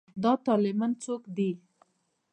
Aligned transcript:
دا 0.23 0.31
طالېمن 0.45 0.91
څوک 1.03 1.23
دی. 1.35 1.51